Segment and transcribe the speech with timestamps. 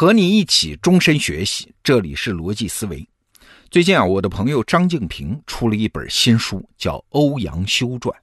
[0.00, 3.06] 和你一起终身学习，这里是逻辑思维。
[3.70, 8.18] 最近啊，我的朋友张静平出了一本新书，叫《欧阳修传》。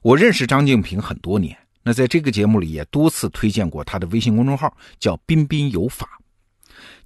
[0.00, 6.08] 我认识张静平很多年，那在这个节目里也多次推荐过他的微信公众号，叫“彬彬有法”。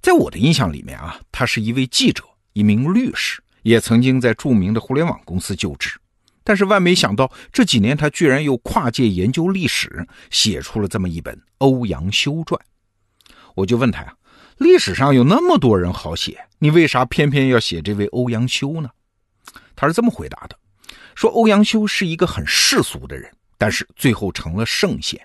[0.01, 2.23] 在我的印象里面啊，他是一位记者，
[2.53, 5.99] 一名律师，也曾经在著名的互联网公司就职。
[6.45, 12.57] 但是万没想到，这几年他居然又跨界研究历史，写出了这么一本《欧阳修传》。
[13.55, 14.13] 我就问他呀，
[14.57, 18.89] 历史上有那么多人好写，你为啥偏偏要写这位欧阳修呢？
[19.75, 20.57] 他是这么回答的：
[21.15, 25.19] 说欧阳修是一个很世俗的人，但是最后成了圣贤。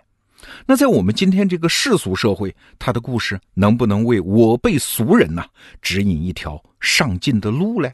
[0.64, 5.44] 那在我们今天这个世俗社会，他的故事能不能为我辈俗人呢
[5.82, 7.92] 指引一条上进的路嘞？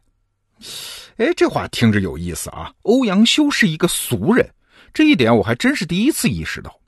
[1.16, 2.72] 哎，这话听着有意思啊！
[2.82, 4.48] 欧阳修是一个俗人，
[4.92, 6.78] 这一点我还真是第一次意识到。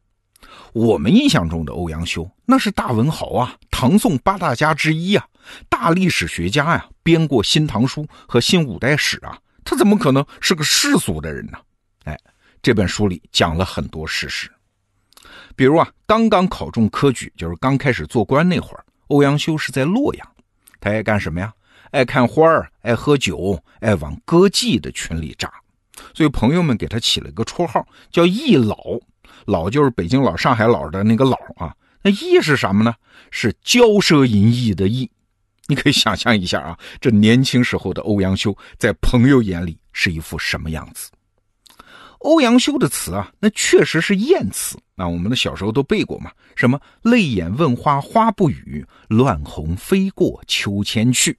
[0.74, 5.25] 我们印象中的欧阳修，那是大文豪啊，唐宋八大家之一啊，
[5.69, 11.58] 大历史学家呀，编过《新唐书》和《新五代史》啊，他怎么可能是个世俗的人呢？
[12.06, 12.19] 哎，
[12.61, 14.50] 这本书里讲了很多事实，
[15.55, 20.28] 比如啊，刚刚考中科举，就是刚开始做官那会儿，欧阳修是在洛阳，
[20.81, 21.55] 他爱干什么呀？
[21.92, 25.48] 爱看花儿，爱喝酒，爱往歌妓的群里扎，
[26.14, 28.77] 所以朋友们给他起了个绰号，叫“易老”。
[29.45, 32.95] 老就是北京老、上海老的那个老啊，那义是什么呢？
[33.31, 35.11] 是骄奢淫逸的逸。
[35.67, 41.11] 你可以想象一下啊， 这年轻时候的欧阳修在朋友眼里是一副什么样子？
[42.19, 51.39] 欧阳修的词啊，那确实是艳词啊，我们的小时候都背过嘛，什么泪眼问花花不语，乱红飞过秋千去，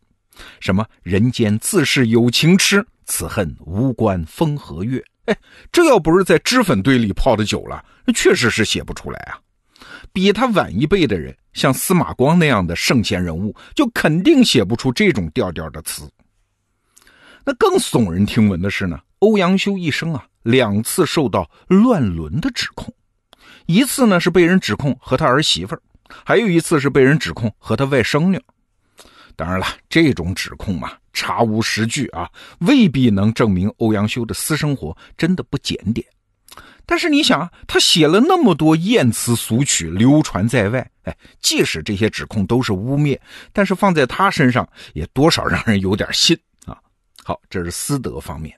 [0.59, 5.03] 什么人间自是有情痴，此恨无关风和月。
[5.25, 5.37] 哎，
[5.71, 9.39] 这要不是在脂粉堆里泡的久了，那确实是写不出来啊。
[10.13, 16.09] 比他晚一辈的人，像司马光那样的圣贤人物，就肯定写不出这种调调的词。
[17.43, 22.93] 那更耸人听闻的是呢，欧阳修一生啊，两次受到乱伦的指控，
[23.65, 25.81] 一次呢是被人指控和他儿媳妇儿，
[26.25, 28.41] 还有一次是被人指控和他外甥女。
[29.35, 30.91] 当然了，这种指控嘛。
[31.13, 32.29] 查无实据啊，
[32.59, 36.05] 未必能证明欧阳修的私生活真的不检点。
[36.85, 43.17] 但是你想啊，他写了那么多艳词俗曲流传在外，哎，即使这些指控都是污蔑，
[43.53, 46.77] 但是放在他身上也多少让人有点信啊。
[47.23, 48.55] 好，这是私德方面。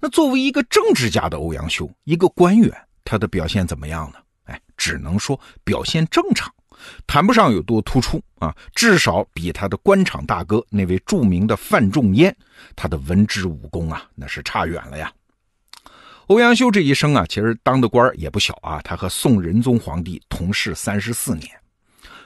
[0.00, 2.72] 那作为一个政治家的欧阳修，一个官员，
[3.04, 4.18] 他的表现怎么样呢？
[4.44, 6.52] 哎，只能说表现正常。
[7.06, 12.34] 谈不上有多突出啊，至少比他的官场大哥那位著名的范仲淹，
[12.76, 15.12] 他的文治武功啊，那是差远了呀。
[16.28, 21.48] 欧阳修这一生啊，其实当的官也不小啊，他和宋仁宗皇帝同治三十四年，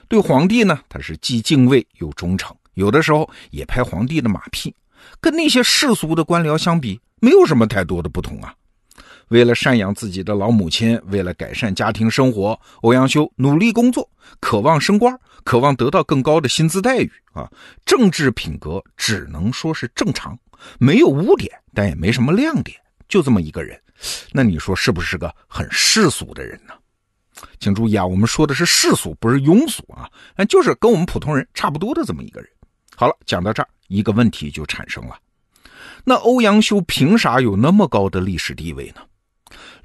[0.09, 4.75] 对皇帝呢，他是既敬畏又忠诚，有的时候也拍皇帝的马屁，
[5.21, 8.55] 跟那些世俗的官僚相比，没有什么太多的不同啊。
[9.29, 14.09] 为了赡养自己的老母亲，为了改善家庭生活，欧阳修努力工作，
[14.41, 17.51] 渴望升官，渴望得到更高的薪资待遇啊！
[17.85, 20.39] 政治品格只能说是正常，
[20.79, 22.79] 没有污点，但也没什么亮点，
[23.09, 23.79] 就这么一个人。
[24.33, 26.73] 那你说是不是个很世俗的人呢？
[27.61, 32.49] 请注意啊，我们说的是世俗，不是庸俗啊，那就是跟我们普通人差不多的这么一个人。
[32.97, 35.17] 好了，讲到这儿，一个问题就产生了：
[36.05, 39.03] 那欧阳修凭啥有那么高的历史地位呢？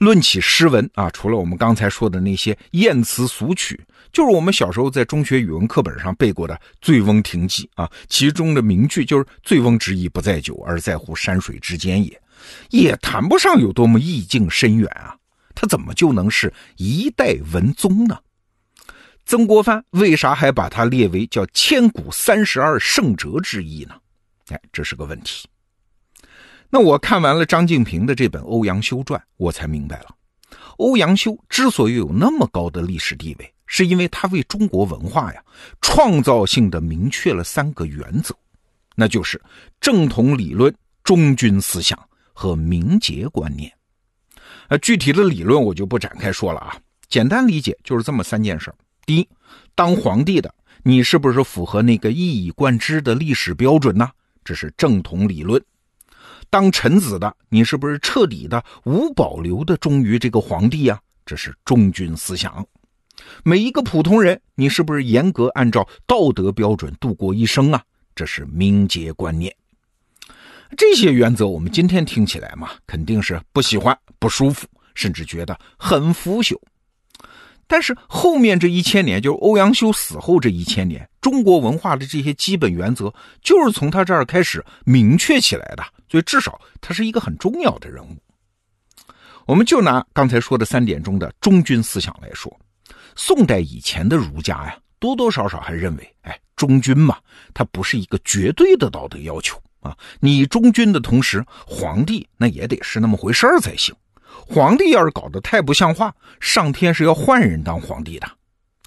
[0.04, 3.80] 论起诗文啊，除了我们刚才说的那些艳词俗曲，
[4.12, 12.22] 就是我们小时候在中学语文课本上背过的《醉翁亭记》啊，其中的名句就是“醉翁之意不在酒，而在乎山水之间也”，
[12.70, 15.16] 也谈不上有多么意境深远啊。
[15.56, 18.20] 他怎么就能是一代文宗呢？
[19.26, 23.96] 曾国藩为啥还把他列为叫千古三十二圣哲之一呢？
[24.50, 25.48] 哎，这是个问题。
[26.76, 30.08] 那我看完了张静平的这本《欧阳修传》，我才明白了，
[30.78, 35.44] 欧阳修之所以有那么高的历史地位，是因为他为中国文化呀
[35.82, 38.36] 创造性的明确了三个原则，
[38.96, 39.40] 那就是
[39.80, 41.96] 正统理论、忠君思想
[42.34, 43.72] 和明节观念。
[44.70, 46.76] 呃，具体的理论我就不展开说了啊，
[47.08, 48.74] 简单理解就是这么三件事
[49.06, 49.30] 第一，
[49.76, 50.52] 当皇帝的
[50.82, 54.10] 你是不是符合那个一以贯之的历史标准呢？
[54.44, 55.64] 这是正统理论。
[56.54, 61.02] 当臣子的你是不是彻底的、无保留的忠于这个皇帝呀？
[61.26, 62.64] 这是忠君思想。
[63.44, 67.82] 每一个普通人，你是不是严格按照道德标准度过一生啊？
[68.14, 69.52] 这是明节观念。
[70.78, 76.56] 这些原则，我们今天听起来嘛，肯定是不喜欢、不舒服，甚至觉得很腐朽。
[77.74, 83.12] 但是后面这一千年，就是欧阳修死后这一千年，中国文化的这些基本原则
[83.42, 88.16] 就是从他这儿开始明确起来的，所以至少他是一个很重要的人物。
[89.48, 92.56] 我们就拿刚才说的三点中的忠君思想来说，
[93.16, 97.18] 宋代以前的儒家呀，多多少少还认为，哎，忠君嘛，
[97.56, 99.98] 他不是一个绝对的道德要求啊。
[100.20, 103.96] 你忠君的同时，皇帝那也得是那么回事儿才行。
[104.48, 108.28] 皇帝要是搞得太不像话，上天是要换人当皇帝的。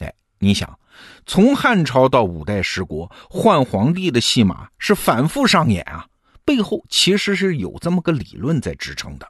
[0.00, 0.78] 哎，你想，
[1.25, 6.06] 从汉朝到五代十国，换皇帝的戏码是反复上演啊，
[6.44, 9.26] 背后其实是有这么个理论在支撑的。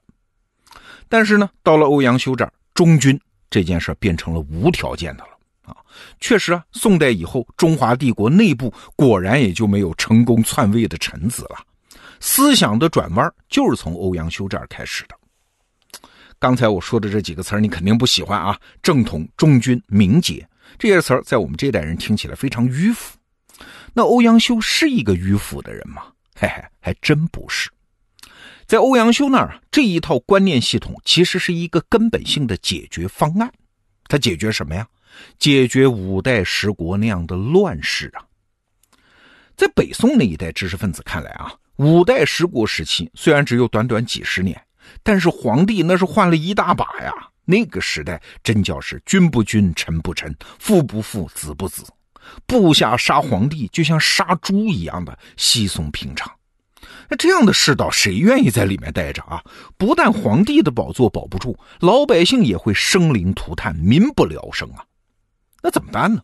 [1.08, 5.76] 但是呢，到了欧阳修这儿，忠君这件事变成了无条件的了啊。
[6.20, 11.58] 确实啊，宋代以后，中华帝国内部果然也就没有成功篡位的臣子了，
[12.19, 15.15] 思想的转弯就是从欧阳修这儿开始的。
[16.38, 18.58] 刚才我说的这几个词儿，你肯定不喜欢啊！
[18.82, 20.46] 正统、忠君、名节
[20.78, 23.16] 这些词儿，在我们这代人听起来非常迂腐。
[23.94, 26.02] 那欧阳修是一个迂腐的人吗？
[26.38, 27.70] 嘿嘿，还真不是。
[28.66, 33.50] 在欧阳修那儿，这一套观念系统其实是一个根本性的解决方案。
[34.08, 34.86] 他解决什么呀？
[35.38, 38.20] 解决五代十国那样的乱世啊！
[39.56, 44.60] 在北宋那一代知识分子看来啊，五代十国时期虽然只有短短几十年。
[45.02, 47.12] 但是皇帝那是换了一大把呀，
[47.44, 51.84] 那个时代真叫是君不君，臣不臣，父不父，子不子，
[52.46, 56.30] 部下杀皇帝就像杀猪一样的稀松平常。
[57.08, 59.42] 那这样的世道，谁愿意在里面待着啊？
[59.76, 64.84] 不但皇帝的宝座保不住，老百姓也会生灵涂炭，民不聊生啊。
[65.62, 66.20] 那怎么办呢？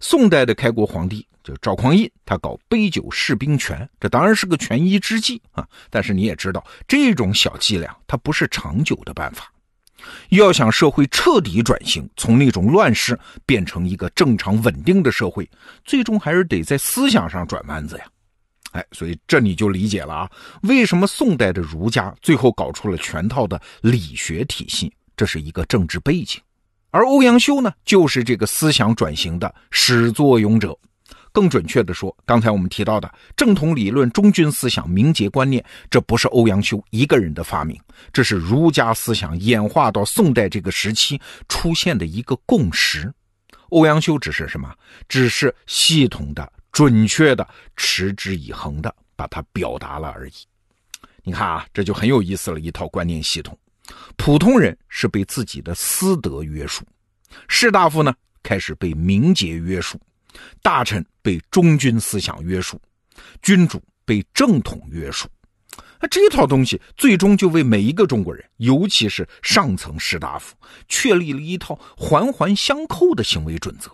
[0.00, 1.26] 宋代的开国皇帝。
[1.50, 5.66] 就赵匡胤，他搞杯酒释兵权，这当然是个权宜之计啊。
[5.90, 9.52] 但是你也知道，这种小伎俩它不是长久的办法。
[10.28, 15.48] 要想社会彻底转型，从那种乱世变成一个正常稳定的社会，
[15.84, 18.04] 最终还是得在思想上转弯子呀。
[18.70, 20.30] 哎，所以这你就理解了啊，
[20.62, 26.40] 为什么宋代的儒家最后搞出了全套的理学体系，这是一个政治背景。
[26.92, 30.76] 而欧阳修呢，就是这个思想转型的始作俑者。
[31.32, 37.80] 更准确的说，刚才我们提到的正统理论、忠君思想、明节观念，这不是欧阳修一个人的发明，
[38.12, 43.12] 这是儒家思想演化到宋代这个时期出现的一个共识。
[43.68, 44.74] 欧阳修只是什么？
[45.08, 47.46] 只是系统的、准确的、
[47.76, 50.32] 持之以恒的把它表达了而已。
[51.22, 53.56] 你看啊，这就很有意思了，一套观念系统。
[54.16, 56.84] 普通人是被自己的私德约束，
[57.46, 58.12] 士大夫呢
[58.42, 60.00] 开始被名节约束。
[60.62, 62.80] 大臣被忠君思想约束，
[63.42, 65.28] 君主被正统约束，
[66.00, 70.54] 那这套东西最终就为每一个中国人，尤其是上层士大夫，
[70.88, 73.90] 确立了一套环环相扣的行为准则。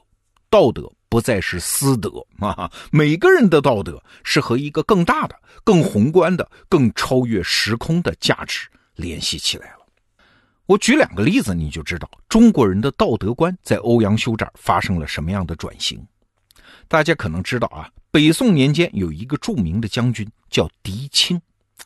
[0.48, 5.34] 道德不再是私德啊，每个人的道德是和一个更大的、
[5.64, 9.78] 更宏观的、更超越时空的价值联系起来了。
[10.66, 16.04] 我举两个例子，你就知道中国人的道德观在欧阳修这儿发生了什么样的转型。
[16.88, 21.40] 大家可能知道啊，北宋年间有一个著名的将军叫狄青，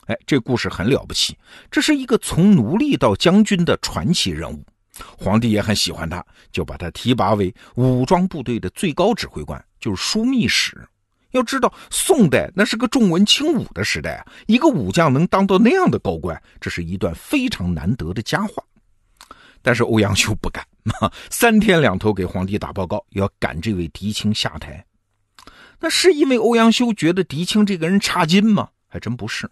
[0.05, 1.37] 哎，这故事很了不起。
[1.69, 4.63] 这是一个从奴隶到将军的传奇人物，
[5.17, 10.87] 皇帝也很喜欢他，就把他提拔为武装部队的最高指挥官，就是枢密使。
[11.31, 18.61] 要知道，宋代那是个重文轻武的时代啊，一个武将能当到那样的高官，这是一段非常难得的佳话。
[19.63, 20.65] 但是欧阳修不敢，
[21.31, 24.83] 三天两头给皇帝打报告，要赶这位狄青下台。
[25.81, 28.69] 那是因为欧阳修觉得狄青这个人差劲吗？
[28.87, 29.49] 还真不是。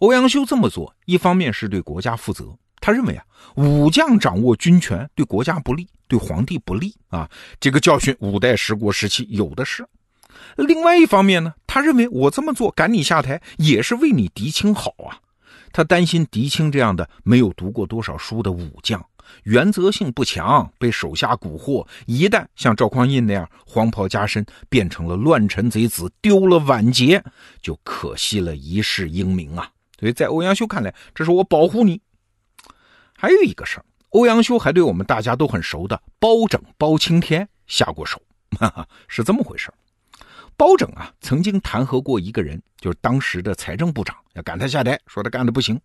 [0.00, 3.24] 欧阳修这么做，一方面是对国家负责，他认为啊，
[3.56, 7.28] 武将掌握军权对国家不利，对皇帝不利啊。
[7.58, 9.86] 这个教训五代十国时期有的是。
[10.56, 15.16] 另外一方面呢，他认为我这么做赶你下台，也是为你狄青好啊。
[15.72, 19.02] 他担心狄青这样的没有读过多少书的武将。
[19.44, 27.22] 原则性不强，被手下蛊惑，一旦像赵匡胤那样黄袍加身，变成了乱臣贼子，丢了晚节，
[27.62, 29.70] 就可惜了一世英名啊！
[29.98, 32.00] 所以在欧阳修看来，这是我保护你。
[33.16, 38.20] 还有一个事儿，欧阳修还对我们大家都很熟的包拯、包青天下过手，
[38.58, 39.72] 哈哈，是这么回事
[40.56, 45.80] 包拯啊，曾经弹劾过一个人，就是当时的财政部长，要赶他下台，说他干的不行。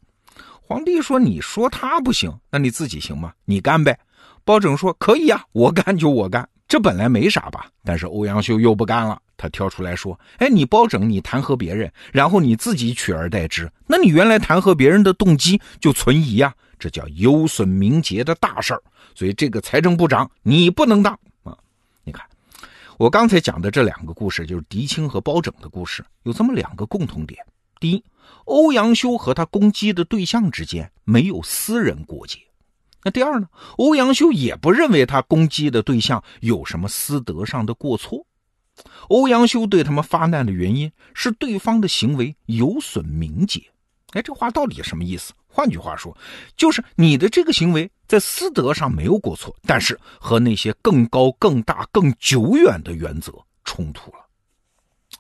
[0.62, 3.34] 皇帝说：“你说他不行，那你自己行吗？
[3.46, 4.00] 你干呗。”
[4.46, 6.48] 包拯说：“可以啊，我干就我干。
[6.68, 7.68] 这本来没啥吧？
[7.84, 18.82] 但是欧阳修又不干了，他跳出来说：‘哎，你包拯，你弹劾别人，然后你自己取而代之，那你原来弹劾别人的动机就存疑呀，这叫有损名节的大事儿。
[19.14, 21.58] 所以这个财政部长你不能当啊！
[22.06, 22.26] 你看，
[22.98, 27.46] 我刚才讲的这两个故事，就是狄青和包拯的故事，有这么两个共同点：
[27.82, 28.04] 第一，
[28.46, 32.40] 欧阳修和他攻击的对象之间没有私人过节；
[33.04, 33.48] 那第二呢，
[33.78, 38.26] 欧阳修也不认为他攻击的对象有什么私德上的过错。
[39.10, 43.62] 欧阳修对他们发难的原因是对方的行为有损名节。
[44.12, 45.34] 哎，这话到底什么意思？
[45.48, 46.16] 换句话说，
[46.56, 53.34] 就是你的这个行为在私德上没有过错，但是和那些更高、更大、更久远的原则
[53.66, 54.18] 冲突了。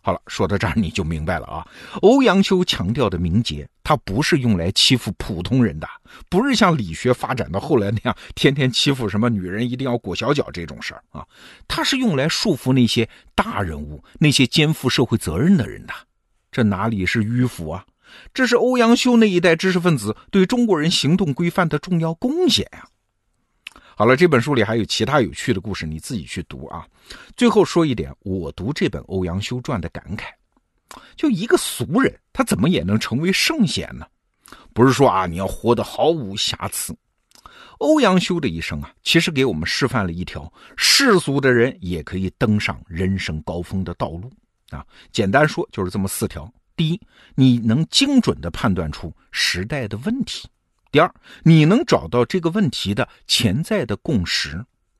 [0.01, 1.67] 好了，说到这儿你就明白了啊。
[2.01, 5.87] 欧阳修强调的名节，他不是用来欺负普通人的，
[6.27, 11.23] 不是像理学发展到后来那样，天天欺负什么女人一定要裹小脚这种事儿啊。
[11.67, 15.93] 他是用来束缚那些大人物、那些肩负社会责任的人的。
[16.51, 17.85] 这哪里是迂腐啊？
[18.33, 22.85] 这是欧阳修那一代知识分子对中国人行动规范的重要贡献呀。
[23.95, 26.87] 好了，这本书里还有其他有趣的故事，你自己去读啊。
[27.35, 30.25] 最后说一点，我读这本《欧阳修传》的感慨：
[31.15, 34.05] 就一个俗人，他怎么也能成为圣贤呢？
[34.73, 36.95] 不是说啊，你要活得毫无瑕疵。
[37.79, 44.31] 欧阳修的一生啊，其实给我们示范了一条世俗的人也可以登上人生高峰的道路
[44.69, 44.85] 啊。
[45.11, 46.51] 简单说，就是这么四条。
[46.75, 47.01] 第一，
[47.35, 50.47] 你能精准的判断出时代的问题；
[50.91, 54.57] 第二，你能找到这个问题的潜在的共识；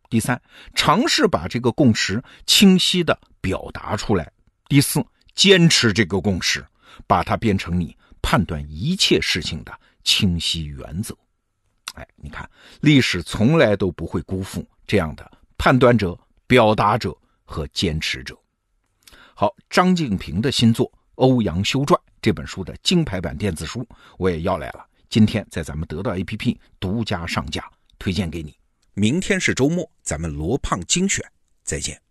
[0.10, 0.42] 第三，
[0.74, 4.24] 尝试把这个共识清晰的表达出来；
[4.70, 5.04] 第四，
[5.36, 6.66] 坚持这个共识，
[7.06, 11.14] 把它变成你判断一切事情的清晰原则。
[11.96, 16.18] 哎，你看，历史从来都不会辜负这样的判断者、
[16.48, 18.34] 表达者和坚持者。
[19.34, 20.90] 好，张静平的新作。
[21.24, 28.56] 《欧阳修传》这本书的金牌版电子书我也要来了，今天在咱们得到 APP 独家上架，推荐给你。
[28.94, 31.22] 明天是周末，咱们罗胖精选，
[31.66, 32.02] 再见。